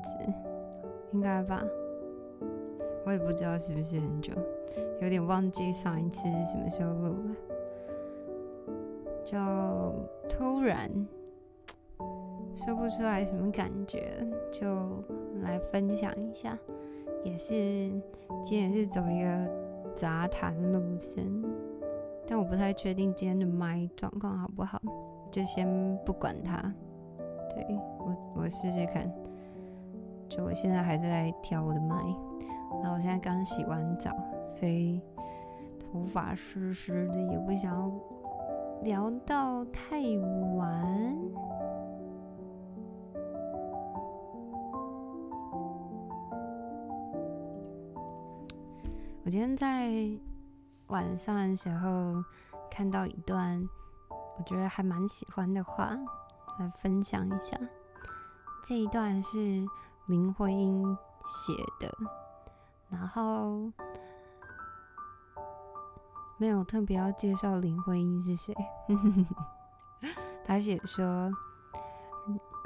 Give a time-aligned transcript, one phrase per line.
[0.00, 0.32] 子，
[1.12, 1.62] 应该吧？
[3.06, 4.32] 我也不知道是不是很久，
[5.00, 7.36] 有点忘记上一次什么时候录了。
[9.24, 9.36] 就
[10.28, 10.90] 突然
[12.54, 14.66] 说不出来什么感觉，就
[15.42, 16.58] 来分享一下。
[17.22, 17.52] 也是
[18.44, 19.50] 今天也是走一个
[19.94, 21.24] 杂谈路线。
[22.26, 24.80] 但我不太确定今天的麦状况好不好，
[25.30, 25.68] 就先
[26.04, 26.72] 不管它。
[27.50, 27.66] 对
[27.98, 29.10] 我，我试试看。
[30.30, 31.96] 就我现在还在调我的麦，
[32.82, 34.10] 然后我现在刚洗完澡，
[34.48, 35.02] 所以
[35.78, 37.92] 头发湿湿的，也不想要
[38.82, 40.00] 聊到太
[40.56, 41.18] 晚。
[49.24, 49.90] 我今天在。
[50.90, 52.20] 晚上的时候
[52.68, 53.64] 看到一段
[54.36, 55.96] 我觉得还蛮喜欢的话，
[56.58, 57.56] 来分享一下。
[58.66, 59.64] 这一段是
[60.10, 60.84] 林徽因
[61.24, 61.96] 写的，
[62.88, 63.70] 然后
[66.36, 68.52] 没有特别要介绍林徽因是谁。
[70.44, 71.30] 他写说：“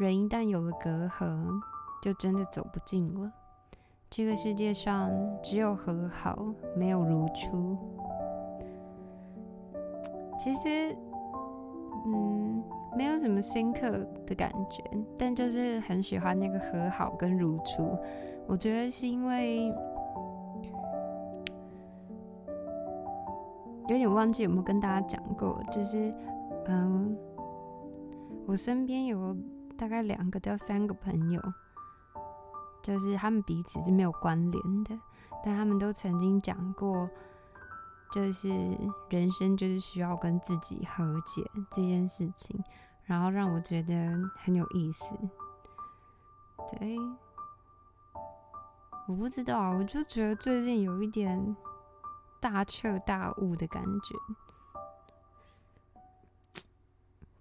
[0.00, 1.60] 人一旦有了隔阂，
[2.00, 3.30] 就真的走不近了。
[4.08, 5.10] 这个世界上
[5.42, 7.76] 只有和好，没有如初。”
[10.40, 10.96] 其实，
[12.06, 12.33] 嗯，
[12.96, 14.82] 没有什么深刻的感觉，
[15.18, 17.98] 但就是很喜欢那个和好跟如初。
[18.46, 19.66] 我觉得是因为
[23.88, 26.14] 有点忘记有没有跟大家讲过，就是，
[26.66, 27.16] 嗯，
[28.46, 29.36] 我身边有
[29.76, 31.40] 大概两个到三个朋友，
[32.82, 34.98] 就是他们彼此是没有关联的，
[35.44, 37.08] 但他们都曾经讲过。
[38.12, 38.48] 就是
[39.08, 42.62] 人生就是需要跟自己和解这件事情，
[43.04, 43.94] 然后让我觉得
[44.36, 45.04] 很有意思。
[46.78, 46.96] 对，
[49.08, 51.56] 我不知道，我就觉得最近有一点
[52.40, 54.14] 大彻大悟的感觉，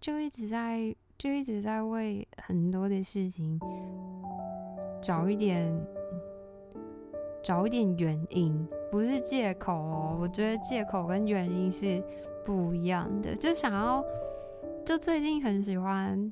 [0.01, 3.59] 就一直在就一直在为很多的事情
[5.01, 5.72] 找一点
[7.44, 8.68] 找一点原因。
[8.94, 12.00] 不是借口哦，我觉得借口跟原因是
[12.46, 13.36] 不一样的。
[13.38, 14.06] 就想要，
[14.86, 16.31] 就最近很喜欢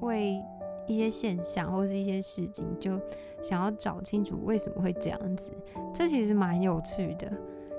[0.00, 0.38] 为
[0.86, 3.00] 一些现象或是一些事情，就
[3.42, 5.50] 想要找清楚为什么会这样子。
[5.94, 7.32] 这其实蛮有趣的，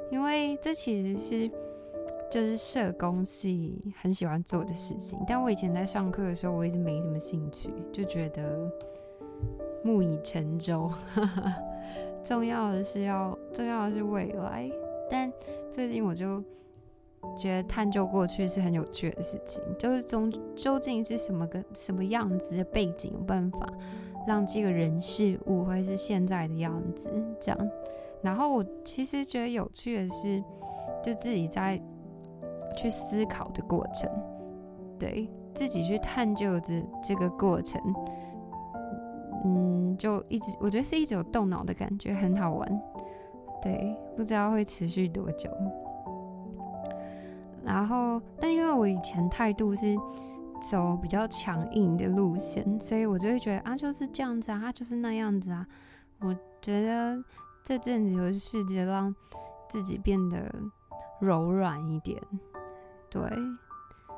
[0.09, 1.47] 因为这其实是
[2.31, 5.19] 就是社工系很喜欢做的事情。
[5.27, 8.67] 但我以前在上课的时候，我一直没什么兴趣，就觉得
[9.83, 10.91] 木已成舟。
[12.25, 14.69] 重要的是要，重要的是未来。
[15.09, 15.31] 但
[15.71, 16.43] 最近我就
[17.37, 23.67] 觉得探究过去是很有趣的事情，就是中究竟是什么个什么样子的背景，有办法
[24.27, 27.07] 让这个人事物会是现在的样子
[27.39, 27.69] 这样。
[28.23, 30.43] 然后我其实觉得有趣的是，
[31.03, 31.79] 就自己在
[32.75, 34.09] 去思考的过程，
[34.97, 37.79] 对自己去探究的这个过程。
[39.45, 42.81] 嗯，就一直我觉得是一直有动脑的感觉，很好玩。
[43.61, 45.49] 对，不知道会持续多久。
[47.63, 49.95] 然后，但因为我以前态度是
[50.69, 55.65] 走比较强硬的路线，所以我就会觉得啊，就是这样子啊，就是那样子啊。
[56.19, 57.23] 我觉得
[57.63, 59.13] 这阵子有试着让
[59.69, 60.53] 自己变得
[61.19, 62.19] 柔软一点，
[63.09, 63.21] 对，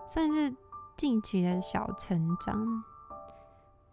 [0.08, 0.54] 算是
[0.98, 2.84] 近期的小成长。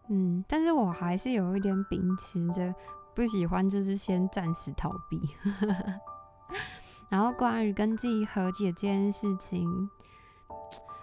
[0.08, 2.74] 嗯，但是我还是有一点秉持着
[3.14, 5.18] 不喜欢，就是先暂时逃避。
[7.08, 9.68] 然后关于跟自己和解这件事情，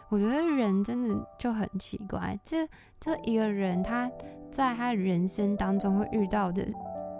[0.10, 2.38] 我觉得人真的就很奇怪。
[2.44, 2.68] 这
[3.00, 4.12] 这一个人他
[4.50, 6.68] 在他人生当中会遇到的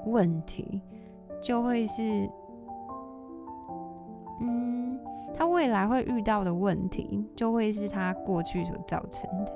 [0.06, 0.82] 问题，
[1.42, 2.30] 就会是，
[4.42, 5.00] 嗯，
[5.34, 9.54] 他未来会遇到的问题，就会是他过去所造成的。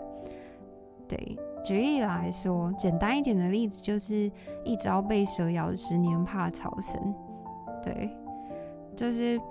[1.08, 1.38] 对。
[1.66, 4.32] 举例来说，简单一点的例子就是
[4.64, 7.14] “一朝被蛇咬，十年怕草绳”。
[7.82, 8.16] 对，
[8.96, 9.42] 就是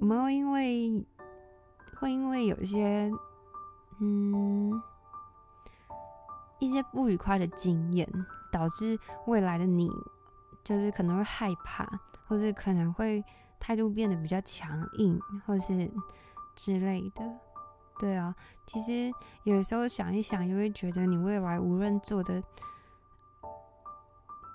[0.00, 1.06] 我们会因为
[2.00, 3.12] 会因为有一些
[4.00, 4.72] 嗯
[6.58, 8.08] 一些不愉快的经验，
[8.50, 9.90] 导致未来的你
[10.64, 11.86] 就是可能会害怕，
[12.26, 13.22] 或者可能会
[13.60, 15.90] 态度变得比较强硬，或是
[16.56, 17.22] 之类的。
[17.98, 18.34] 对啊，
[18.66, 19.12] 其实
[19.44, 22.42] 有时候想一想，就会觉得你未来无论做的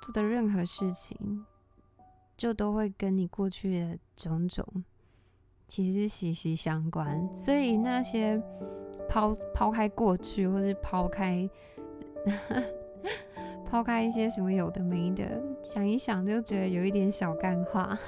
[0.01, 1.45] 做的任何事情，
[2.37, 4.83] 就都会跟你过去的种种
[5.67, 7.29] 其实息息相关。
[7.35, 8.41] 所以那些
[9.07, 11.49] 抛抛开过去，或是抛开
[13.69, 17.97] 抛开一些什么有的没的，想一想就觉得有一点小干话。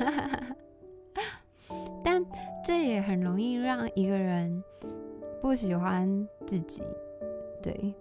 [2.04, 2.26] 但
[2.66, 4.64] 这也很容易让一个人
[5.42, 6.84] 不喜欢自己。
[7.62, 7.94] 对，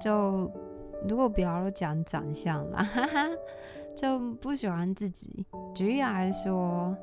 [0.00, 0.50] 就
[1.08, 3.28] 如果不要讲长相啦，哈 哈
[3.96, 5.44] 就不喜欢自己。
[5.74, 6.96] 举例来说，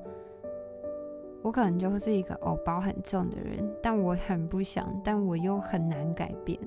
[1.41, 6.59] 我可能就是一个偶包很重的人，但我很不想，但我又很难改变。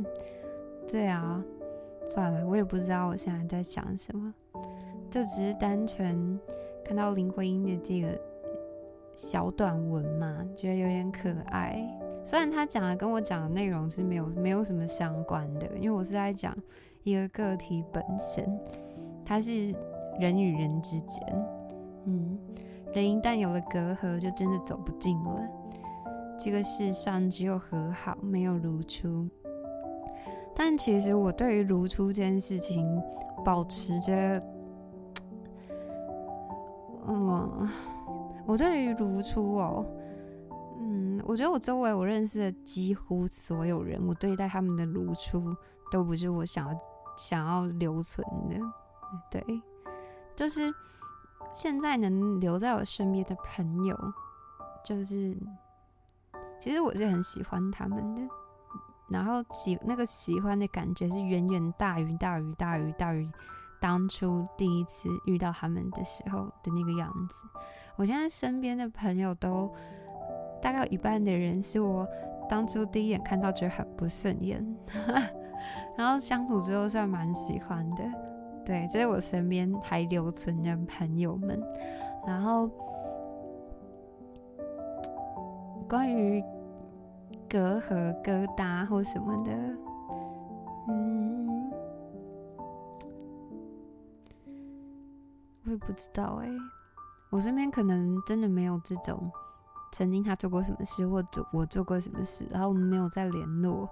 [0.87, 1.43] 对啊，
[2.07, 4.33] 算了，我也不知道我现在在想什么，
[5.11, 6.39] 就只是单纯
[6.85, 8.19] 看到林徽因的这个
[9.15, 11.98] 小短文嘛，觉得有点可爱。
[12.29, 16.55] 虽然他讲的跟我讲的内容是没有没有什么相关的，因为我是在讲
[17.03, 18.47] 一个个体本身，
[19.25, 19.75] 它是
[20.21, 21.23] 人与人之间，
[22.05, 22.39] 嗯，
[22.93, 25.41] 人一旦有了隔阂，就真的走不近了。
[26.39, 29.27] 这个世上只有和好，没有如初。
[30.55, 32.87] 但其实我对于如初这件事情，
[33.43, 34.43] 保持着，
[37.07, 37.67] 嗯，
[38.45, 39.87] 我对于如初哦。
[41.29, 45.55] 我觉得我周围我认识的几乎所有人，我对待他们的如初
[45.93, 46.81] 都不是我想要
[47.19, 48.59] 想要留存的。
[49.31, 49.63] 对，
[50.35, 50.73] 就是
[51.53, 53.95] 现在能留在我身边的朋友，
[54.83, 55.37] 就是
[56.59, 58.23] 其实我是很喜欢他们的，
[59.11, 63.31] 然后喜那个喜欢的感觉是远远大于大于大于大于
[63.83, 67.43] 当初第一次遇到他们的时候的那个样子。
[67.97, 69.71] 我现在身边的朋友都。
[70.61, 72.07] 大概有一半的人是我
[72.49, 74.65] 当初第一眼看到觉得很不顺眼，
[75.97, 78.05] 然后相处之后算蛮喜欢的。
[78.65, 81.59] 对，这是我身边还留存的朋友们。
[82.27, 82.69] 然后
[85.89, 86.45] 关于
[87.49, 89.53] 隔阂、疙瘩或什么的，
[90.89, 91.71] 嗯，
[95.65, 96.49] 我也不知道哎。
[97.31, 99.31] 我身边可能真的没有这种。
[99.91, 103.89] 曾经他做过什么事，或做我做过什么事，然后我们没有再联络，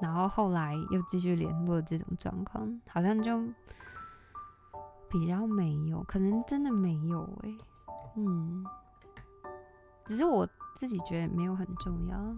[0.00, 3.38] 然后后来又继续联络这种状况，好像就
[5.08, 7.50] 比较没有，可能真的没有哎，
[8.16, 8.64] 嗯，
[10.04, 12.36] 只是我自己觉得没有很重要，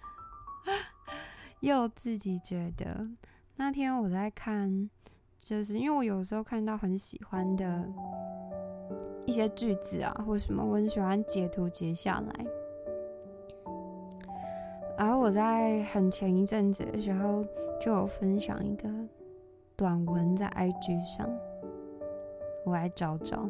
[1.60, 3.08] 又自己觉得
[3.56, 4.90] 那天我在看，
[5.38, 7.88] 就是因为我有时候看到很喜欢的。
[9.30, 12.46] 一些句子啊，或什么，我很喜欢截图截下来。
[14.98, 17.44] 然后我在很前一阵子的时候，
[17.80, 18.88] 就有分享一个
[19.76, 21.30] 短文在 IG 上，
[22.64, 23.48] 我来找找。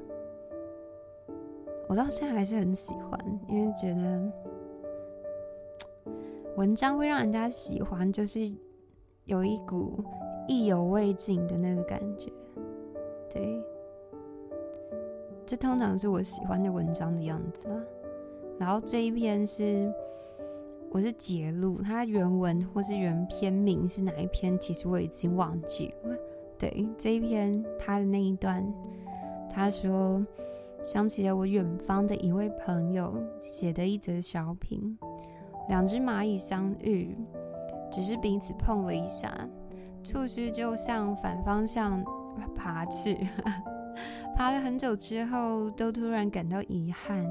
[1.88, 3.18] 我到现在还是很喜欢，
[3.48, 4.30] 因为觉得
[6.56, 8.52] 文章会让人家喜欢，就是
[9.24, 10.04] 有一股
[10.46, 12.30] 意犹未尽的那个感觉，
[13.30, 13.64] 对。
[15.50, 17.82] 这通常是我喜欢的文章的样子了。
[18.56, 19.92] 然后这一篇是
[20.92, 26.16] 我是截录，它原文或是原篇名是哪一篇，其实我已经忘记了。
[26.56, 28.64] 对这一篇他的那一段，
[29.52, 30.24] 他说
[30.84, 34.96] 想起了我远方的一位朋友写的一则小品：
[35.68, 37.18] 两只蚂蚁相遇，
[37.90, 39.36] 只是彼此碰了一下，
[40.04, 42.04] 触须就向反方向
[42.54, 43.18] 爬去。
[44.40, 47.22] 爬了很久之后，都突然感到遗憾，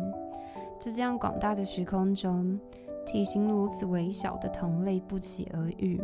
[0.79, 2.59] 在这样广大的时空中，
[3.03, 5.99] 体型如此微小的同类不期而遇，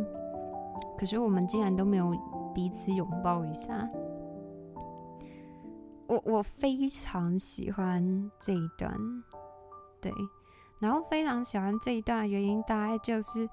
[0.98, 2.12] 可是我们竟然都没有
[2.56, 3.88] 彼此拥抱一下。
[6.08, 8.92] 我我非常喜欢这一段，
[10.02, 10.12] 对，
[10.80, 13.48] 然后非常喜欢这一段原因，大概就是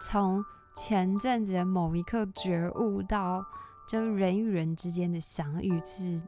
[0.00, 0.42] 从
[0.78, 3.44] 前阵子的某一刻觉悟到。
[3.88, 6.20] 就人与人之间的相遇是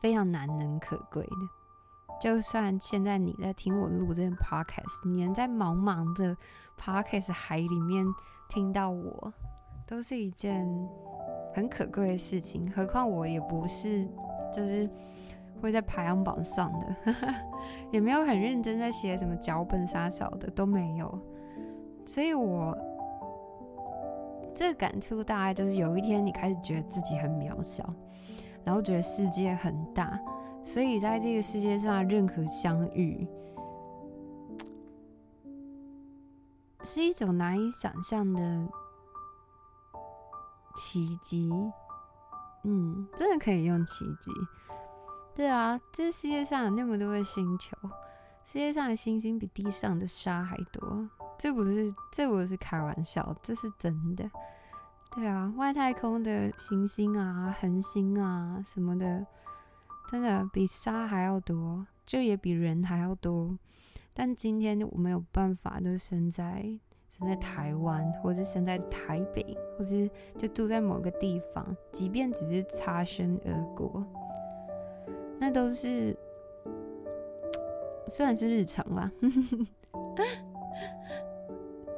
[0.00, 2.18] 非常难能可贵的。
[2.20, 6.36] 就算现在你在听我录这个 podcast，你能在茫茫的
[6.78, 8.04] podcast 海里面
[8.48, 9.32] 听到我，
[9.86, 10.66] 都是一件
[11.54, 12.70] 很可贵的事情。
[12.72, 14.06] 何况我也不是
[14.52, 14.88] 就是
[15.60, 17.14] 会在排行榜上的，
[17.92, 21.18] 也没有很认真在写什么脚本啥小的都没有，
[22.04, 22.76] 所以我。
[24.58, 27.94] 这个感触大概就是有一天你开始觉得自己很渺小，
[28.64, 30.18] 然后觉得世界很大，
[30.64, 33.24] 所以在这个世界上任何相遇
[36.82, 38.68] 是一种难以想象的
[40.74, 41.48] 奇迹。
[42.64, 44.32] 嗯，真的可以用奇迹。
[45.36, 47.76] 对啊，这世界上有那么多的星球，
[48.44, 54.28] 世界上的星星比地上的沙还多，这不是这不是开玩笑，这是真的。
[55.14, 59.26] 对啊，外太空的行星啊、恒星啊什么的，
[60.10, 63.56] 真的比沙还要多，就也比人还要多。
[64.12, 66.62] 但今天我没有办法，就生在
[67.08, 74.04] 生在台湾，或者生在台北，或是就住在某个地方，即便只是擦身而过。
[75.38, 76.16] 那都是，
[78.08, 79.10] 虽然是日常啦，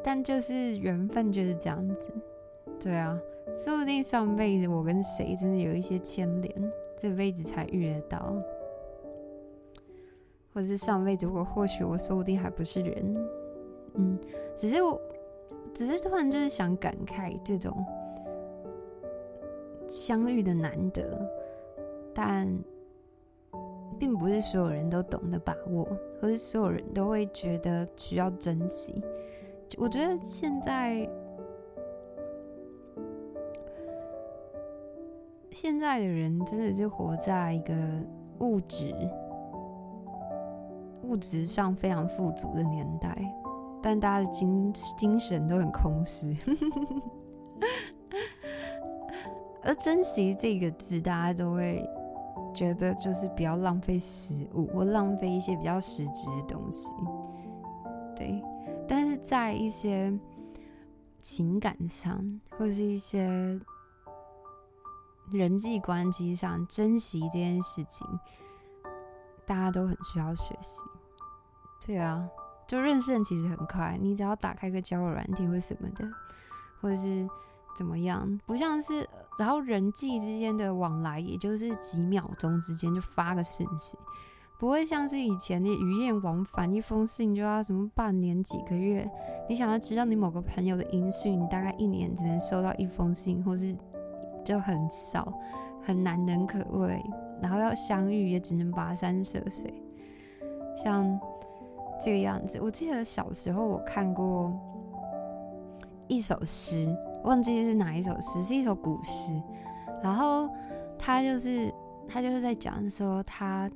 [0.03, 2.13] 但就是缘分就是这样子。
[2.81, 3.19] 对啊，
[3.57, 8.35] 说不定上辈子我跟谁真的有一些牵连，这辈子才遇得到。
[10.53, 13.29] 或是上辈子我或许我说不定还不是人，
[13.95, 14.19] 嗯，
[14.57, 15.01] 只是我
[15.75, 17.73] 只是突然就是想感慨这种
[19.89, 21.05] 相遇的难得，
[22.15, 22.49] 但。
[23.99, 25.87] 并不是所有人都懂得把握，
[26.19, 28.95] 或是所有人都会觉得需要珍惜。
[29.79, 31.09] 我觉得现在
[35.51, 37.75] 现在的人真的是活在一个
[38.41, 38.95] 物质
[41.03, 43.17] 物质上非常富足的年代，
[43.83, 46.37] 但大家的精精神都很空虚。
[49.63, 51.89] 而珍惜这个字，大家都会。
[52.53, 56.91] 觉得就是不要浪费食物，或浪费一些比较实质的东西，
[59.31, 60.13] 在一些
[61.23, 63.61] 情感上，或是一些
[65.31, 68.05] 人际关系上，珍惜这件事情，
[69.47, 70.81] 大家都很需要学习。
[71.87, 72.29] 对啊，
[72.67, 76.11] 就认识人其实很快，你只要打开个交友软体或什么的，
[76.81, 77.29] 或者是。
[77.77, 78.39] 怎么样？
[78.45, 79.09] 不像是，
[79.39, 83.97] 然后人际之间的往来，也就是几秒钟之间就发个讯息，
[84.61, 89.11] 不会像是以前的鱼雁往返，一封信就要什么半年几个月。
[89.49, 93.75] 你想要知道你某个朋友的音讯，大概一年只能收到一封信，或是
[94.45, 95.33] 就很少，
[95.81, 97.03] 很难能可贵。
[97.41, 99.73] 然后要相遇，也只能跋山涉水，
[100.77, 101.19] 像
[102.05, 102.61] 这个样子。
[102.61, 104.53] 我记得小时候我看过
[106.07, 106.95] 一首诗。
[107.25, 109.43] 忘记是哪一首诗，是一首古诗。
[110.03, 110.51] 然后
[110.99, 111.73] 他就是
[112.07, 113.71] 他就是在讲说，他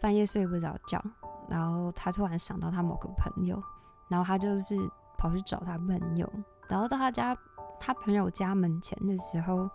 [0.00, 1.02] 半夜睡不着觉，
[1.48, 3.62] 然后他突然想到他某个朋友，
[4.08, 4.76] 然后他就是
[5.16, 6.30] 跑去找他朋友，
[6.68, 7.36] 然后到他家
[7.80, 9.68] 他朋友家门前的时候，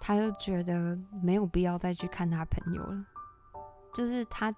[0.00, 3.04] 他就觉得没有必要再去看他朋友了，
[3.92, 4.54] 就是他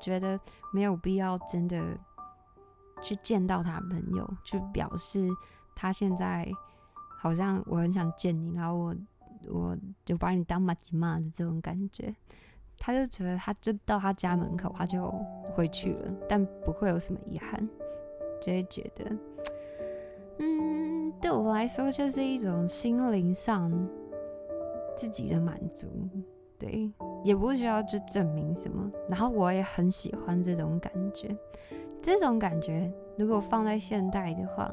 [0.00, 0.38] 觉得
[0.72, 1.98] 没有必要真的
[3.02, 5.28] 去见到他朋友，去表示。
[5.78, 6.50] 他现在
[7.18, 8.96] 好像我很想见你，然后我
[9.46, 12.16] 我就把你当马吉玛的这种感觉，
[12.78, 15.12] 他就觉得他就到他家门口，他就
[15.54, 17.68] 回去了，但不会有什么遗憾，
[18.40, 19.04] 就会觉得，
[20.38, 23.70] 嗯，对我来说就是一种心灵上
[24.96, 25.88] 自己的满足，
[26.58, 26.90] 对，
[27.24, 31.28] 也不需要去证明什么，然后我也很喜欢这种感觉，
[32.02, 34.72] 这种感觉如果放在现代的话。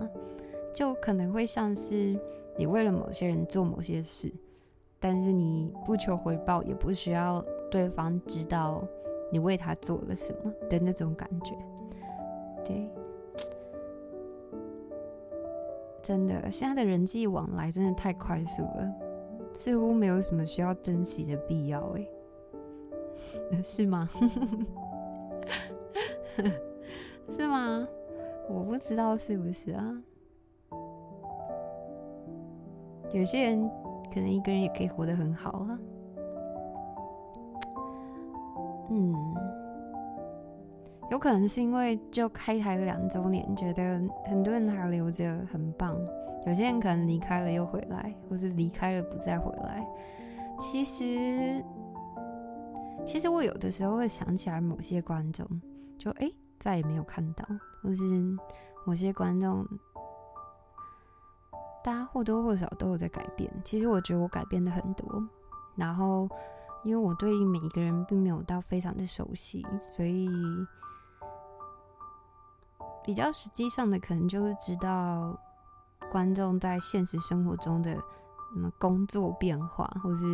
[0.75, 2.19] 就可能会像是
[2.57, 4.33] 你为了某些人做某些事，
[4.99, 8.83] 但是你不求回报，也不需要对方知道
[9.31, 11.55] 你为他做了什么的那种感觉。
[12.63, 12.87] 对，
[16.03, 18.93] 真的，现在的人际往来真的太快速了，
[19.55, 21.81] 似乎没有什么需要珍惜的必要。
[23.51, 24.07] 哎， 是吗？
[27.35, 27.87] 是吗？
[28.47, 30.03] 我不知道是不是啊。
[33.11, 33.67] 有些人
[34.13, 35.79] 可能一个人也可以活得很好啊，
[38.93, 39.35] 嗯，
[41.09, 45.97] 有可能是因为就开台两周年，觉得很多人还留着很棒。
[46.45, 49.83] 有些人可能离开了又回来，或是离开了不再回来。
[50.59, 51.63] 其实，
[53.05, 55.47] 其实我有的时候会想起来某些观众，
[55.97, 57.43] 就哎再也没有看到，
[57.81, 58.03] 或是
[58.85, 59.65] 某些观众。
[61.83, 63.51] 大家或多或少都有在改变。
[63.65, 65.05] 其实我觉得我改变的很多。
[65.75, 66.29] 然后，
[66.83, 70.29] 因为我对每一个人并没有到非常的熟悉，所以
[73.03, 75.37] 比较实际上的可能就是知道
[76.11, 80.25] 观众在现实生活中的什么工作变化，或是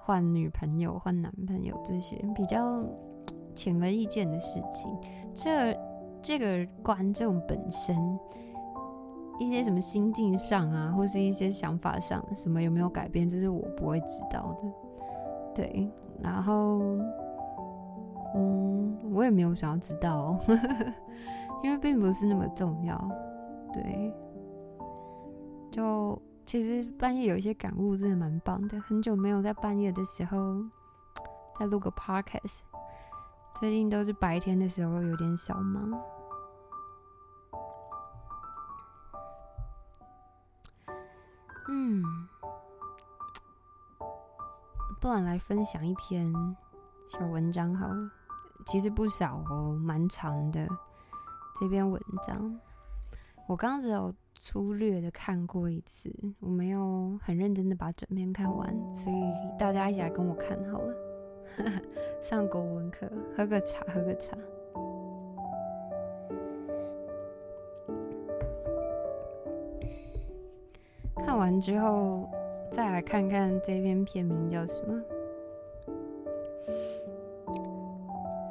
[0.00, 2.82] 换女朋友、换男朋友这些比较
[3.54, 4.90] 显而易见的事情。
[5.34, 5.76] 这
[6.22, 7.96] 这个观众本身。
[9.40, 14.83] 一些什么心境上啊，或是一些想法上，什么有没有改变，这是我不会知道的。
[15.54, 16.80] 对，然后，
[18.34, 20.38] 嗯，我也没有想要知道，
[21.62, 22.96] 因为并不是那么重要。
[23.72, 24.12] 对，
[25.70, 28.80] 就其实半夜有一些感悟，真的蛮棒的。
[28.80, 30.62] 很久没有在半夜的时候
[31.58, 32.58] 再录个 podcast，
[33.54, 36.00] 最近都是白天的时候有点小忙。
[41.68, 42.02] 嗯，
[45.04, 46.32] 不然来分享一篇
[47.06, 48.10] 小文章好了。
[48.64, 50.66] 其实不少哦，蛮长的
[51.60, 52.58] 这篇文章。
[53.46, 59.16] 我刚刚只有粗略的看过一次，我没有很认真的把整篇看完，所以
[59.58, 60.94] 大家一起来跟我看好了。
[62.24, 63.06] 上国文课，
[63.36, 64.34] 喝个茶，喝个茶。
[71.16, 72.26] 看完之后，
[72.74, 75.00] 再来看看这篇片名叫什么。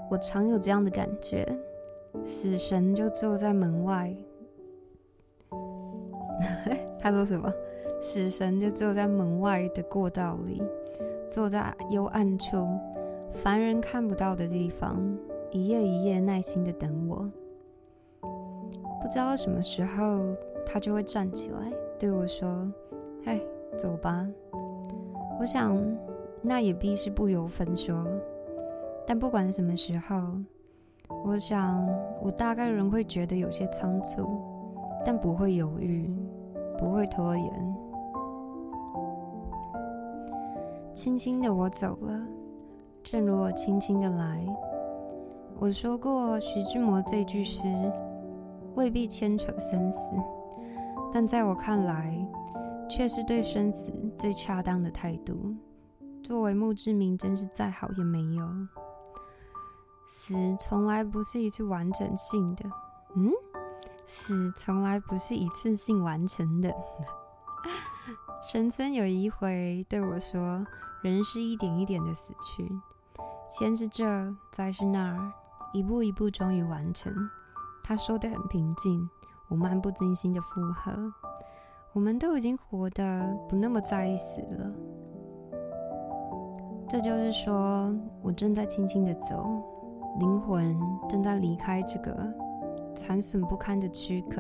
[0.10, 1.46] 我常有这样的感觉，
[2.26, 4.16] 死神就坐在门外。
[6.98, 7.52] 他说什么？
[8.00, 10.64] 死神就坐在门外的过道里，
[11.28, 12.66] 坐在幽暗处，
[13.34, 15.04] 凡人看不到的地方，
[15.52, 17.30] 一夜一夜耐心的等我。
[19.02, 20.34] 不知道什么时候，
[20.66, 22.72] 他就会站起来对我说
[23.26, 23.46] ：“嘿，
[23.78, 24.28] 走吧。”
[25.40, 25.78] 我想，
[26.42, 28.06] 那也必是不由分说。
[29.06, 30.16] 但不管什么时候，
[31.26, 31.88] 我想，
[32.22, 34.42] 我大概仍会觉得有些仓促，
[35.06, 36.10] 但不会犹豫。
[36.76, 37.76] 不会拖延，
[40.94, 42.20] 轻轻的我走了，
[43.04, 44.44] 正如我轻轻的来。
[45.60, 47.68] 我说过，徐志摩这句诗
[48.76, 50.14] 未必牵扯生死，
[51.14, 52.18] 但在我看来，
[52.90, 55.56] 却是对生死最恰当的态度。
[56.24, 58.48] 作为墓志铭，真是再好也没有。
[60.08, 62.70] 死从来不是一次完整性的，
[63.16, 63.32] 嗯。
[64.06, 66.74] 死从来不是一次性完成的。
[68.48, 70.66] 神村有一回对我说
[71.02, 72.70] ：“人是一点一点的死去，
[73.50, 74.04] 先是这，
[74.52, 75.32] 再是那儿，
[75.72, 77.14] 一步一步，终于完成。”
[77.82, 79.10] 他说的很平静，
[79.48, 80.92] 我漫不经心的附和
[81.94, 84.72] ：“我们都已经活得不那么在意死了。”
[86.90, 89.64] 这就是说，我正在轻轻的走，
[90.20, 90.78] 灵魂
[91.08, 92.34] 正在离开这个。
[92.96, 94.40] 残损不堪的躯壳，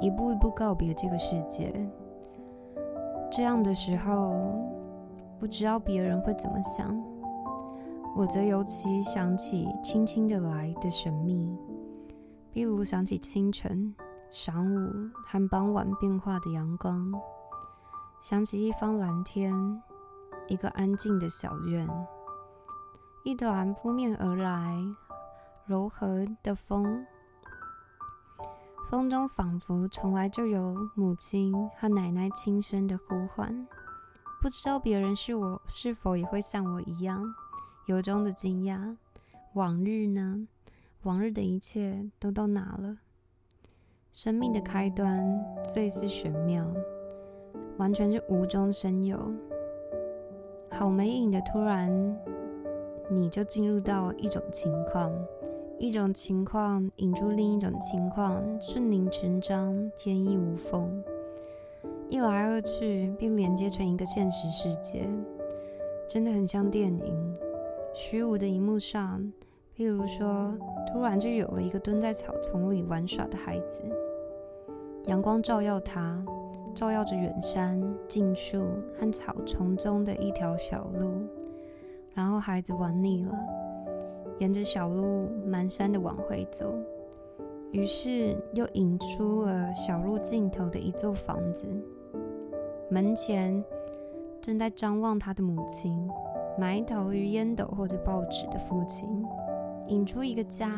[0.00, 1.74] 一步一步告别这个世界。
[3.32, 4.32] 这样的时候，
[5.40, 6.96] 不知道别人会怎么想，
[8.14, 11.52] 我则尤其想起轻轻的来的神秘，
[12.52, 13.92] 比如想起清晨、
[14.32, 17.12] 晌午和傍晚变化的阳光，
[18.22, 19.52] 想起一方蓝天，
[20.48, 21.86] 一个安静的小院，
[23.24, 24.74] 一团扑面而来
[25.66, 27.04] 柔和的风。
[28.90, 33.66] 风中仿佛从来就有母亲和奶奶轻声的呼唤，
[34.40, 37.22] 不知道别人是我是否也会像我一样，
[37.84, 38.96] 由衷的惊讶。
[39.52, 40.48] 往日呢？
[41.02, 42.96] 往日的一切都到哪了？
[44.12, 46.66] 生命的开端最是玄妙，
[47.78, 49.18] 完全是无中生有。
[50.70, 51.90] 好没影的，突然
[53.08, 55.10] 你就进入到一种情况。
[55.78, 61.02] 一种情况引出另一种情况，顺理成章，天衣无缝，
[62.10, 65.08] 一来二去并连接成一个现实世界，
[66.06, 67.36] 真的很像电影。
[67.94, 69.32] 虚无的荧幕上，
[69.76, 70.54] 譬如说，
[70.92, 73.80] 突然就有了一个蹲在草丛里玩耍的孩子，
[75.06, 76.22] 阳光照耀他，
[76.74, 78.62] 照耀着远山、近树
[78.98, 81.22] 和草丛中的一条小路，
[82.14, 83.32] 然后孩子玩腻了。
[84.38, 86.74] 沿着小路蹒跚的往回走，
[87.70, 91.66] 于是又引出了小路尽头的一座房子。
[92.90, 93.62] 门前
[94.40, 96.10] 正在张望他的母亲，
[96.58, 99.24] 埋头于烟斗或者报纸的父亲，
[99.88, 100.70] 引出一个家，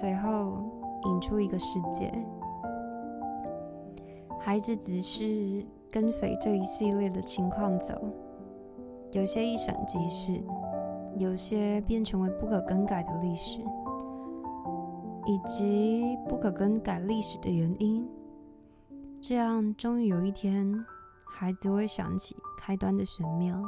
[0.00, 0.64] 随后
[1.04, 2.12] 引出一个世界。
[4.40, 7.94] 孩子只是跟随这一系列的情况走，
[9.12, 10.42] 有些一闪即逝。
[11.16, 13.60] 有些便成为不可更改的历史，
[15.26, 18.04] 以及不可更改历史的原因。
[19.20, 20.84] 这样，终于有一天，
[21.24, 23.62] 孩子会想起开端的神妙，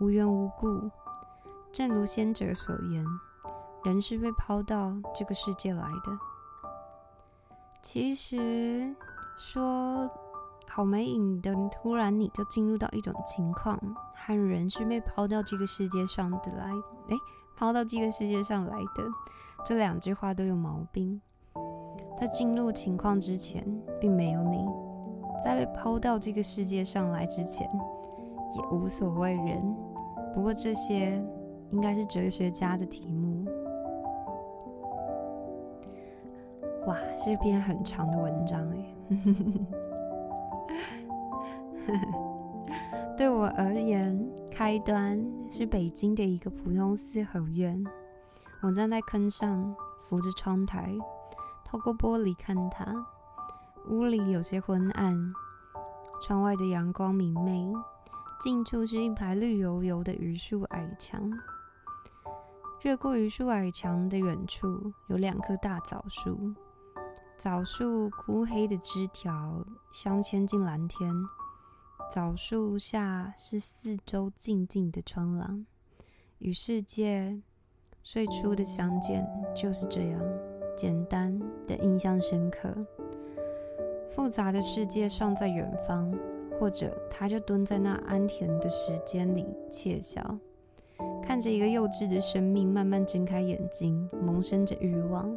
[0.00, 0.68] 无缘无故。
[1.72, 3.02] 正如先者所言，
[3.84, 6.18] 人是被抛到这个世界来的。
[7.82, 8.94] 其实，
[9.38, 10.10] 说
[10.68, 13.78] 好没瘾的，突然你就进入到一种情况，
[14.14, 16.70] 和人是被抛到这个世界上的来，
[17.08, 17.16] 诶，
[17.56, 19.04] 抛到这个世界上来的，
[19.64, 21.20] 这两句话都有毛病。
[22.18, 23.64] 在进入情况之前，
[23.98, 24.58] 并没有你；
[25.42, 27.66] 在被抛到这个世界上来之前，
[28.54, 29.74] 也无所谓人。
[30.34, 31.24] 不过这些
[31.70, 33.39] 应该是哲学家的题目。
[36.90, 38.96] 哇，是一篇很长的文章诶。
[43.16, 47.80] 对我而言，开端是北京的一个普通四合院。
[48.60, 49.72] 我站在坑上，
[50.08, 50.92] 扶着窗台，
[51.64, 52.92] 透过玻璃看它。
[53.88, 55.32] 屋里有些昏暗，
[56.20, 57.72] 窗外的阳光明媚。
[58.40, 61.22] 近处是一排绿油油的榆树矮墙。
[62.82, 66.52] 越过榆树矮墙的远处，有两棵大枣树。
[67.42, 71.10] 枣树枯黑的枝条镶嵌进蓝天，
[72.10, 75.64] 枣树下是四周静静的窗廊，
[76.40, 77.40] 与世界
[78.02, 79.26] 最初的相见
[79.56, 80.20] 就是这样
[80.76, 82.74] 简单的印象深刻。
[84.14, 86.14] 复杂的世界尚在远方，
[86.58, 90.38] 或者他就蹲在那安恬的时间里窃笑，
[91.22, 95.34] 看着一个幼稚的生命慢慢睁开眼睛，萌生着欲望。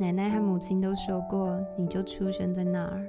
[0.00, 3.06] 奶奶和母亲都说过，你就出生在那儿。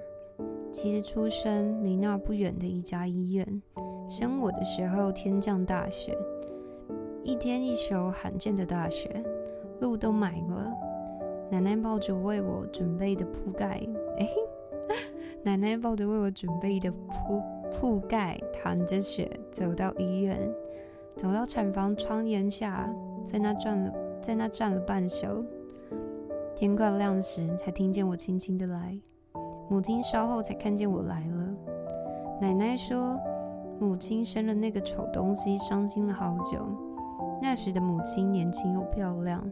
[0.73, 3.61] 其实出生离那儿不远的一家医院。
[4.09, 6.13] 生我的时候天降大雪，
[7.23, 9.23] 一天一宿罕见的大雪，
[9.79, 10.69] 路都埋了。
[11.49, 13.81] 奶奶抱着为我准备的铺盖，
[14.17, 14.27] 哎，
[15.43, 20.37] 奶奶抱着为我准备的铺铺盖，淌着雪走到医院，
[21.15, 22.93] 走到产房窗檐下，
[23.25, 25.45] 在那站了，在那站了半宿。
[26.61, 28.95] 天快亮时，才听见我轻轻的来。
[29.67, 31.55] 母亲稍后才看见我来了。
[32.39, 33.19] 奶奶说，
[33.79, 36.63] 母亲生了那个丑东西，伤心了好久。
[37.41, 39.43] 那时的母亲年轻又漂亮。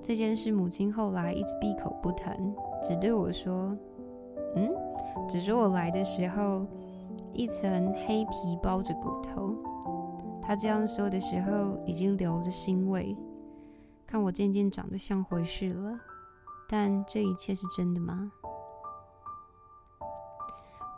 [0.00, 2.38] 这件事，母亲后来一直闭口不谈，
[2.80, 3.76] 只对我说
[4.54, 4.70] ：“嗯，
[5.28, 6.64] 只说我来的时候，
[7.32, 9.52] 一层黑皮包着骨头。”
[10.40, 13.16] 她这样说的时候，已经流着腥味。
[14.06, 15.98] 看我渐渐长得像回事了。
[16.68, 18.32] 但这一切是真的吗？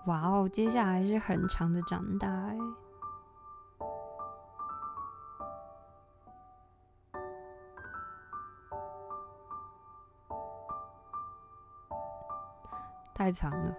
[0.06, 2.56] 哇哦，接下来是很长的长大哎，
[13.14, 13.76] 太长了，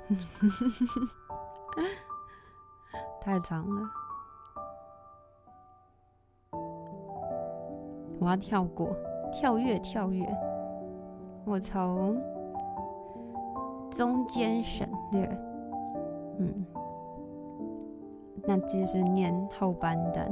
[3.19, 3.89] 太长了，
[8.19, 8.95] 我要跳过，
[9.31, 10.48] 跳跃，跳跃。
[11.45, 12.21] 我从
[13.89, 15.25] 中间省略，
[16.37, 16.65] 嗯，
[18.43, 20.31] 那继续念后半段。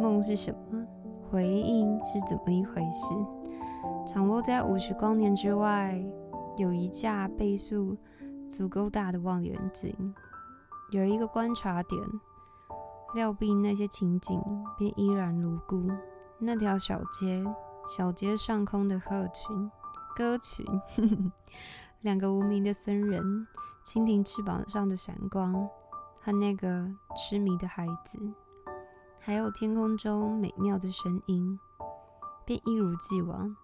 [0.00, 0.86] 梦是什么？
[1.30, 3.14] 回应是怎么一回事？
[4.06, 6.00] 场落在五十光年之外，
[6.56, 7.96] 有一架倍数
[8.48, 9.94] 足够大的望远镜，
[10.92, 12.00] 有一个观察点，
[13.14, 14.40] 料必那些情景
[14.78, 15.82] 便依然如故。
[16.38, 17.44] 那条小街。
[17.86, 19.70] 小街上空的鹤群、
[20.16, 20.64] 歌群，
[22.00, 23.46] 两个无名的僧人，
[23.84, 25.68] 蜻蜓翅膀上的闪光，
[26.20, 28.18] 和那个痴迷的孩子，
[29.18, 31.58] 还有天空中美妙的声音，
[32.44, 33.54] 便一如既往。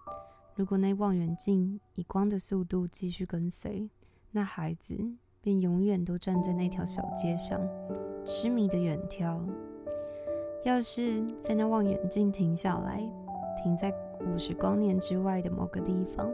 [0.55, 3.89] 如果那望远镜以光的速度继续跟随，
[4.31, 4.95] 那孩子
[5.41, 7.59] 便永远都站在那条小街上，
[8.25, 9.39] 痴迷的远眺。
[10.65, 12.97] 要是在那望远镜停下来，
[13.63, 14.08] 停在。
[14.25, 16.31] 五十光年之外的某个地方，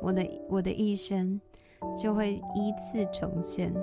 [0.00, 1.40] 我的我的一生
[1.96, 3.74] 就会依次重现，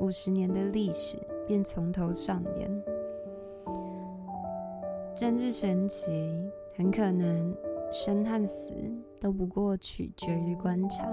[0.00, 2.82] 五十年的历史便从头上演。
[5.14, 7.54] 真是神奇，很可能
[7.92, 8.72] 生和死
[9.20, 11.06] 都不过取决于观察，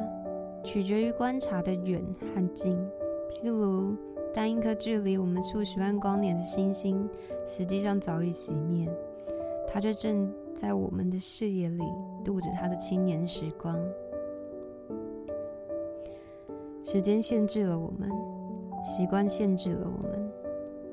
[0.64, 2.78] 取决于观察的远和近。
[3.32, 3.96] 譬如，
[4.34, 7.10] 当一颗距离我们数十万光年的星星
[7.46, 8.88] 实际上早已熄灭，
[9.68, 10.32] 它就正。
[10.56, 11.84] 在我们的视野里
[12.24, 13.78] 度着他的青年时光，
[16.84, 18.10] 时间限制了我们，
[18.82, 20.32] 习惯限制了我们，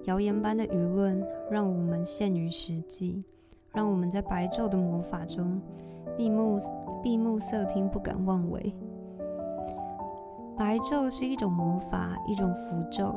[0.05, 3.23] 谣言般的舆论让我们陷于实际，
[3.73, 5.61] 让我们在白昼的魔法中
[6.17, 6.59] 闭目
[7.01, 8.75] 闭目塞听，不敢妄为。
[10.57, 13.15] 白昼是一种魔法，一种符咒，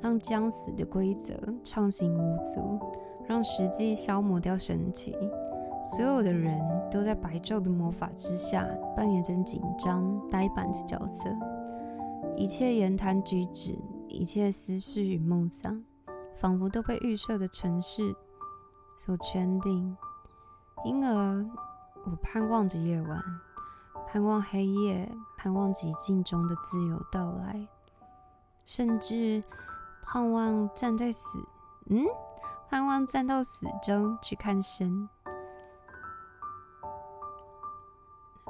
[0.00, 2.80] 让将死的规则畅行无阻，
[3.26, 5.14] 让实际消磨掉神奇。
[5.84, 8.66] 所有的人都在白昼的魔法之下
[8.96, 11.24] 扮演着紧张、呆板的角色，
[12.36, 15.84] 一切言谈举止，一切思绪与梦想，
[16.36, 18.14] 仿佛都被预设的城市
[18.96, 19.96] 所圈定。
[20.84, 21.46] 因而，
[22.06, 23.22] 我盼望着夜晚，
[24.08, 27.68] 盼望黑夜，盼望寂静中的自由到来，
[28.64, 29.44] 甚至
[30.02, 31.38] 盼望站在死，
[31.86, 32.04] 嗯，
[32.68, 35.08] 盼望站到死中去看生。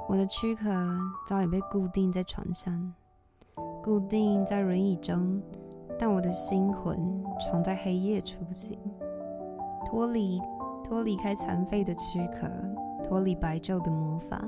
[0.07, 0.69] 我的躯壳
[1.27, 2.93] 早已被固定在床上，
[3.83, 5.41] 固定在轮椅中，
[5.97, 8.77] 但我的心魂常在黑夜出行，
[9.85, 10.39] 脱离
[10.83, 12.47] 脱离开残废的躯壳，
[13.03, 14.39] 脱离白昼的魔法，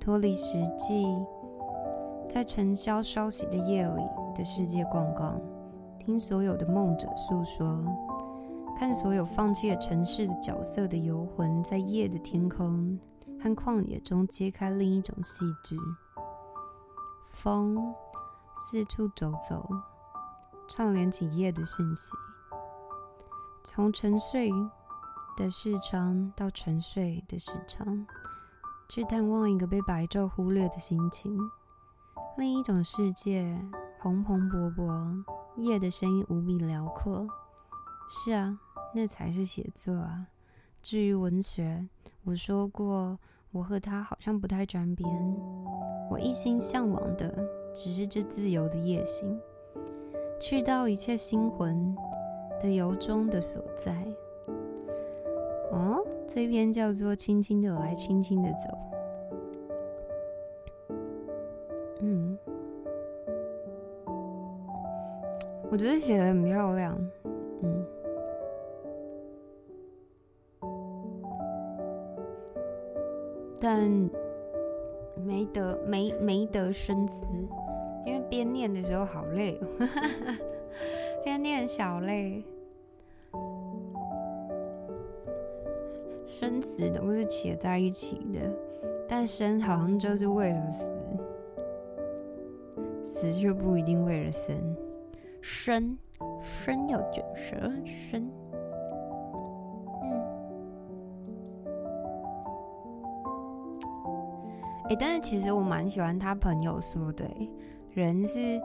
[0.00, 1.14] 脱离实际，
[2.26, 4.02] 在尘嚣稍息的夜里
[4.34, 5.38] 的世界逛逛，
[5.98, 7.84] 听所有的梦者诉说，
[8.78, 12.98] 看所有放弃了城市的角色的游魂在夜的天空。
[13.42, 15.76] 和旷野中揭开另一种戏剧。
[17.30, 17.94] 风
[18.62, 19.68] 四处走走，
[20.68, 22.12] 串联起夜的讯息，
[23.64, 24.50] 从沉睡
[25.36, 28.06] 的视窗到沉睡的视窗，
[28.88, 31.38] 去探望一个被白昼忽略的心情。
[32.36, 33.58] 另一种世界，
[33.98, 35.24] 蓬蓬勃勃，
[35.56, 37.26] 夜的声音无比辽阔。
[38.08, 38.58] 是啊，
[38.94, 40.26] 那才是写作啊。
[40.82, 41.86] 至于文学，
[42.24, 43.18] 我说过，
[43.52, 45.08] 我和他好像不太沾边。
[46.10, 47.32] 我一心向往的
[47.74, 49.38] 只是这自由的夜行，
[50.40, 51.94] 去到一切心魂
[52.60, 53.92] 的由衷的所在。
[55.70, 58.78] 哦，这篇叫做《轻轻的来，轻轻的走》。
[62.00, 62.38] 嗯，
[65.70, 66.98] 我觉得写的很漂亮。
[73.80, 74.10] 嗯
[75.24, 77.24] 没得没没得深思，
[78.04, 79.58] 因为边念的时候好累，
[81.24, 82.44] 边念小累。
[86.26, 88.50] 生死都是写在一起的，
[89.08, 90.90] 但生好像就是为了死，
[93.04, 94.76] 死却不一定为了生。
[95.42, 95.98] 生
[96.42, 97.56] 生要卷舌，
[98.10, 98.30] 生。
[104.90, 107.24] 哎，但是其实我蛮喜欢他朋友说的，
[107.92, 108.60] 人是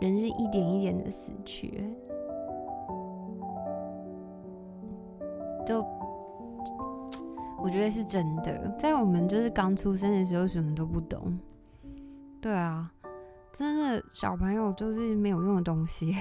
[0.00, 1.84] 人是一点一点的死去，
[5.64, 5.86] 就
[7.62, 8.76] 我觉得是真的。
[8.76, 11.38] 在我们就是刚出生的时候，什么都不懂，
[12.40, 12.92] 对啊，
[13.52, 16.12] 真的小朋友就是没有用的东西，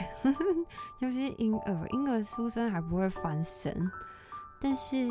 [1.02, 3.90] 尤其是婴儿，婴儿出生还不会翻身，
[4.62, 5.08] 但是。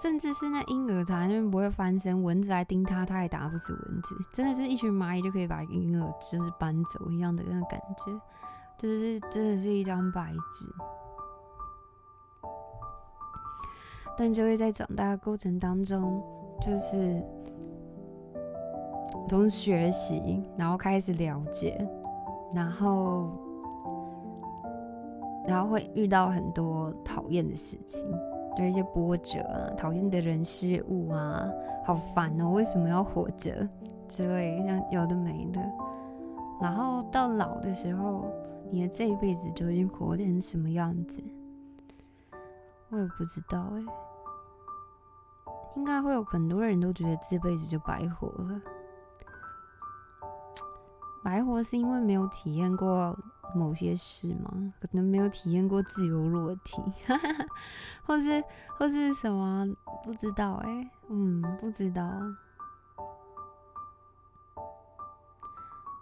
[0.00, 4.16] 甚至是那婴儿在那边不会翻身，蚊子来叮它，它也打不死蚊子。
[4.32, 8.12] 真的是一群蚂蚁就可以把婴儿就是搬走一样的那种感觉，
[8.78, 10.66] 就是真的是一张白纸。
[14.16, 16.22] 但就会在长大的过程当中，
[16.60, 17.22] 就是
[19.28, 21.86] 从学习，然后开始了解，
[22.54, 23.30] 然后
[25.46, 28.06] 然后会遇到很多讨厌的事情。
[28.58, 31.48] 有一些波折啊，讨厌的人事物啊，
[31.84, 32.50] 好烦哦！
[32.50, 33.68] 为什么要活着
[34.08, 35.60] 之类，像有的没的。
[36.60, 38.30] 然后到老的时候，
[38.70, 41.22] 你的这一辈子究竟活成什么样子？
[42.90, 43.82] 我也不知道哎。
[45.74, 48.60] 应该会有很多人都觉得这辈子就白活了。
[51.22, 53.18] 白活是因为没有体验过。
[53.54, 54.72] 某些事吗？
[54.80, 56.80] 可能没有体验过自由落体，
[58.02, 58.42] 或是
[58.78, 59.66] 或是什么？
[60.02, 62.10] 不知道哎，嗯，不知道。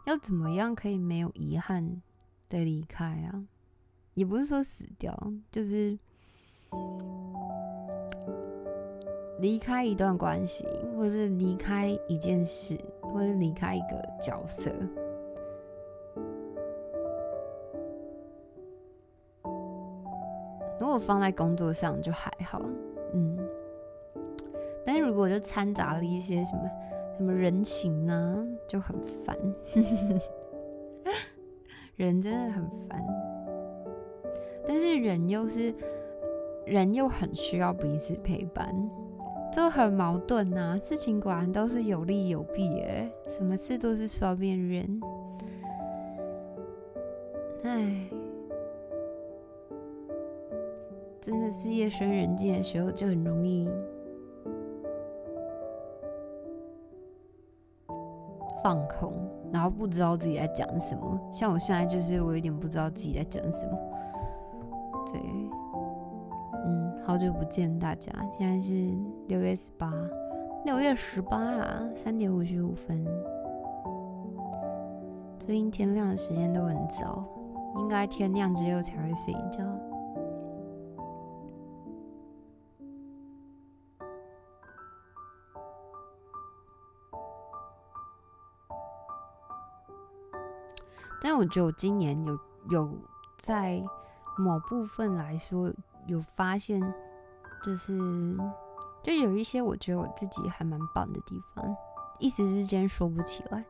[0.05, 2.01] 要怎么样可以没有遗憾
[2.49, 3.43] 的离开啊？
[4.15, 5.13] 也不是说死掉，
[5.51, 5.99] 就是
[9.41, 10.65] 离开一段关系，
[10.97, 14.73] 或是离开一件事，或是离开一个角色。
[21.01, 22.63] 放在工作上就还好，
[23.15, 23.39] 嗯，
[24.87, 26.71] 但是如果就掺杂了一些什么
[27.17, 29.37] 什么人情呢，就很烦，
[31.97, 33.05] 人真的很烦，
[34.69, 35.75] 但是人又是
[36.65, 38.75] 人又很需要彼此陪伴，
[39.53, 40.79] 就很矛盾呐。
[40.83, 45.01] 事情果然都是有利有弊哎，什么事都是双面人，
[51.81, 53.67] 夜深人静的时候，就很容易
[58.63, 59.15] 放空，
[59.51, 61.19] 然后不知道自己在讲什么。
[61.33, 63.79] 像我现在就是我有点不知道自己在讲什么。
[65.11, 65.21] 对，
[66.67, 68.75] 嗯，好久不见大家，现在是
[69.29, 69.91] 六月十八，
[70.67, 73.03] 六月十八啊，三点五十五分。
[75.39, 77.25] 最近天亮的时间都很早，
[77.79, 79.65] 应该天亮之后才会睡觉。
[91.41, 92.95] 我觉得我今年有有
[93.39, 93.83] 在
[94.37, 95.73] 某部分来说
[96.07, 96.79] 有发现，
[97.65, 97.99] 就是
[99.03, 101.65] 就有一些我觉得我自己还蛮棒的地方，
[102.19, 103.65] 一时之间说不起来，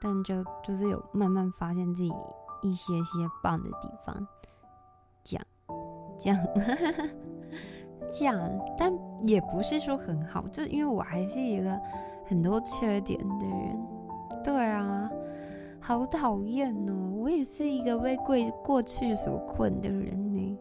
[0.00, 2.12] 但就就是有慢慢发现自己
[2.62, 4.26] 一些些棒的地方，
[5.24, 5.42] 讲
[6.16, 6.36] 讲
[8.12, 8.38] 讲，
[8.78, 8.92] 但
[9.26, 11.76] 也不是说很好，就因为我还是一个
[12.28, 13.86] 很多缺点的人，
[14.44, 14.99] 对啊。
[15.90, 17.10] 好讨厌哦！
[17.16, 20.58] 我也是一个被过过去所困的人呢。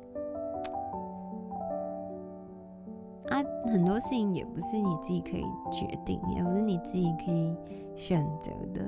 [3.27, 7.55] 啊，很多事情也不是你自己可以决定，也不是你自己可以
[7.95, 8.83] 选择的，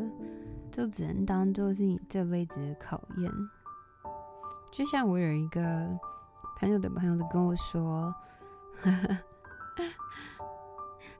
[0.72, 3.32] 就只能当做是你这辈子的考验。
[4.72, 5.88] 就像我有一个
[6.60, 8.12] 朋友的朋友都跟我说。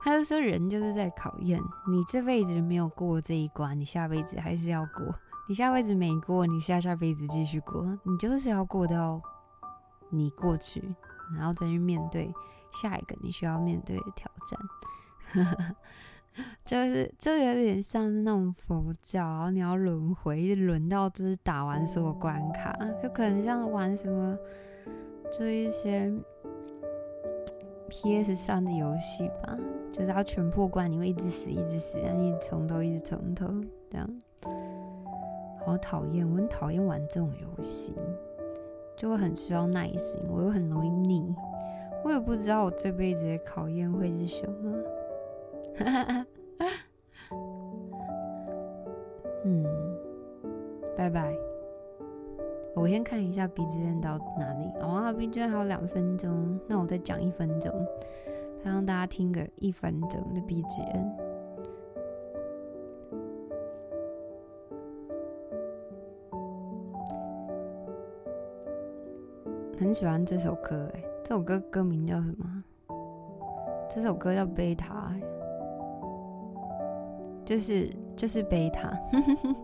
[0.04, 5.14] 他就说：“人就是在考验你，这辈子没有过这一关，你下辈子还是要过；
[5.48, 7.84] 你下辈子没过，你下下辈子继续过。
[8.04, 9.22] 你就是要过到
[10.10, 10.82] 你过去，
[11.36, 12.32] 然后再去面对
[12.72, 14.28] 下一个你需要面对的挑
[15.34, 15.76] 战。
[16.64, 24.36] 就是就有点像是那种佛教，你要轮回，轮到就是打完所有关卡，就可能像玩什么，
[25.30, 26.10] 就一些
[27.92, 29.58] PS 上的游戏吧。”
[29.92, 33.46] 就是要全破关，你会一直死，一直死，然后一直从头，一直从头，
[33.90, 34.08] 这样，
[35.66, 36.26] 好讨厌！
[36.26, 37.94] 我很讨厌玩这种游戏，
[38.96, 41.34] 就会很需要耐心，我又很容易腻，
[42.02, 44.72] 我也不知道我这辈子的考验会是什么。
[45.76, 46.26] 哈哈哈
[49.44, 49.62] 嗯，
[50.96, 51.51] 拜拜。
[52.74, 57.72] 我先看一下 B 志愿到哪里，哦，B 志愿还有两分钟，那我再讲一分钟。
[58.64, 61.10] 让大家听个一分钟的 BGM，
[69.76, 72.62] 很喜欢这首歌哎，这首歌歌名叫什么？
[73.92, 75.12] 这首歌叫贝塔，
[77.44, 78.96] 就是就是贝塔，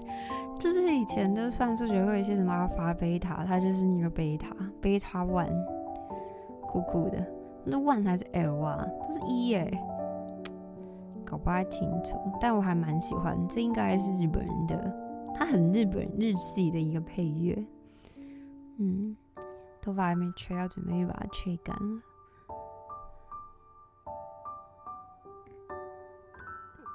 [0.58, 5.52] 就是以前就算数学会一些什么阿尔法贝塔，它就是那个贝塔，贝塔 one，
[6.66, 7.24] 酷酷的。
[7.64, 8.84] 那 one 还是 L 啊？
[9.08, 9.70] 它是一耶，
[11.24, 12.16] 搞不太清楚。
[12.40, 14.92] 但我还蛮喜欢，这应该是日本人的，
[15.34, 17.64] 它很日本日系的一个配乐。
[18.78, 19.16] 嗯，
[19.80, 22.02] 头发还没吹，要准备把它吹干了。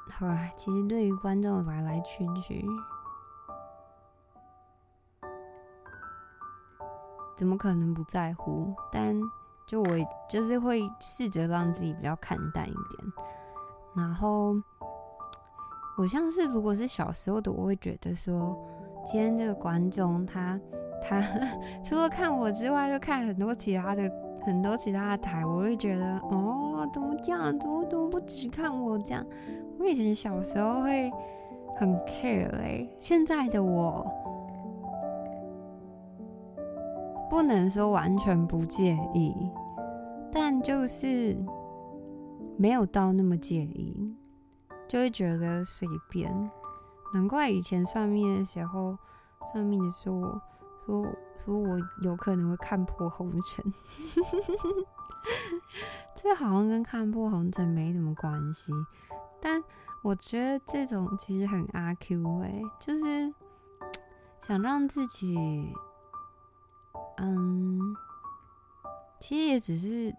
[0.10, 2.66] 好啊，其实对于观众来来去去，
[7.38, 8.74] 怎么可能不在乎？
[8.92, 9.20] 但。
[9.66, 9.88] 就我
[10.30, 13.14] 就是会试着让自己比较看淡一点，
[13.96, 14.54] 然后
[15.98, 18.56] 我像是如果是小时候的，我会觉得说，
[19.06, 20.60] 今天这个观众他
[21.02, 21.24] 他
[21.82, 24.12] 除了看我之外，就看很多其他的
[24.46, 27.58] 很多其他的台，我会觉得哦，怎么这样？
[27.58, 29.26] 怎么怎么不只看我这样？
[29.80, 31.10] 我以前小时候会
[31.78, 34.06] 很 care 哎，现在的我。
[37.34, 39.34] 不能说完全不介意，
[40.32, 41.36] 但就是
[42.60, 44.16] 没有到那么介意，
[44.88, 46.32] 就会觉得随便。
[47.12, 48.96] 难怪以前算命的时候，
[49.52, 50.40] 算命的说我
[50.86, 51.08] 说
[51.40, 53.74] 说我有可能会看破红尘，
[56.16, 58.72] 这好像跟看破红尘没什么关系。
[59.42, 59.60] 但
[60.04, 63.34] 我觉得这种其实很阿 Q 哎，就是
[64.40, 65.74] 想让自己。
[67.24, 67.80] 嗯，
[69.20, 70.14] 其实也只是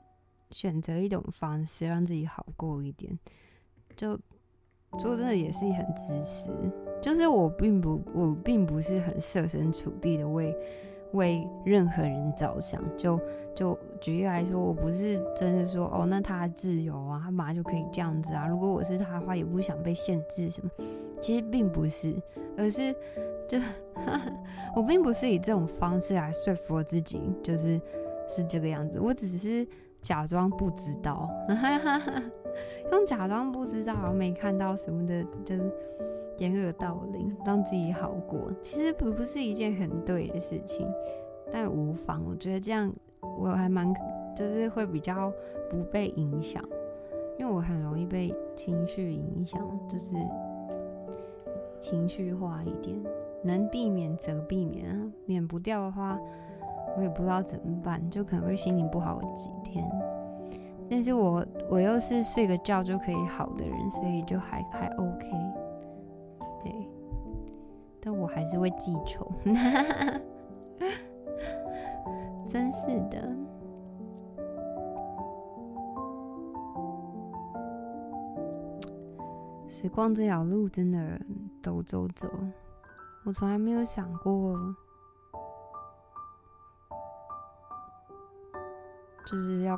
[0.50, 3.18] 选择一种方式让自己好过一点。
[3.96, 4.18] 就
[4.98, 6.50] 做真的，也是很自私。
[7.02, 10.56] 就是我并不，我并不是很设身处地的为
[11.14, 12.80] 为任何人着想。
[12.96, 13.18] 就
[13.54, 18.46] 就举例来说，我不是真的说哦，那他自由啊，他马上就可以这样子啊。
[18.46, 20.70] 如果我是他的话，也不想被限制什么。
[21.20, 22.14] 其实并不是，
[22.56, 22.94] 而是。
[23.46, 23.58] 就
[24.74, 27.78] 我并不是以这种方式来说服我自己，就是
[28.26, 29.68] 是这个样子，我只是
[30.00, 31.28] 假装不知道，
[32.90, 35.70] 用假装不知道，没看到什么的，就是
[36.38, 38.50] 掩耳盗铃，让自己好过。
[38.62, 40.86] 其实不不是一件很对的事情，
[41.52, 42.22] 但无妨。
[42.28, 43.92] 我觉得这样我还蛮，
[44.36, 45.32] 就是会比较
[45.70, 46.62] 不被影响，
[47.38, 50.16] 因为我很容易被情绪影响，就是
[51.80, 52.96] 情绪化一点，
[53.42, 56.18] 能避免则避免啊，免不掉的话。
[56.96, 59.84] 我也不知道怎么办，就可能会心情不好几天。
[60.88, 65.26] 但是我我又是睡个觉就可以好的人，所以就还还 OK。
[68.04, 69.32] 但我还是会记仇，
[72.46, 73.34] 真是的。
[79.66, 81.18] 时光这条路真的
[81.62, 82.28] 走走走，
[83.24, 84.54] 我从来没有想过。
[89.26, 89.74] 就是要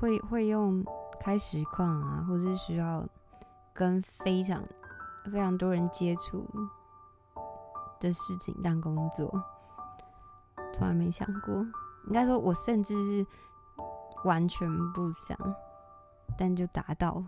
[0.00, 0.84] 会会用
[1.20, 3.06] 开实况啊，或是需要
[3.72, 4.60] 跟非常
[5.30, 6.44] 非常多人接触
[8.02, 9.32] 的事情当工作，
[10.74, 11.54] 从来没想过。
[12.08, 13.26] 应该说，我甚至是
[14.24, 15.38] 完全不想，
[16.36, 17.24] 但就达到了，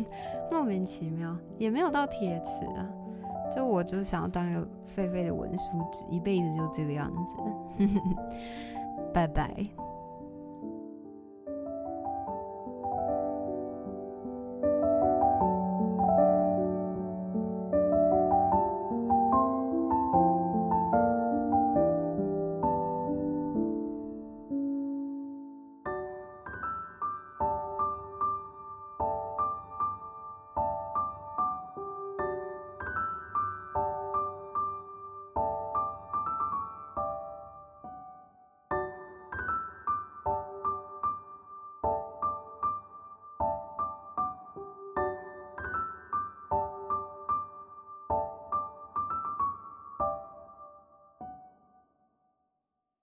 [0.52, 2.86] 莫名其妙，也没有到铁齿啊。
[3.50, 7.86] 就我就想要当一个废废的文书纸，一辈子就这个样子。
[9.12, 9.66] 拜拜。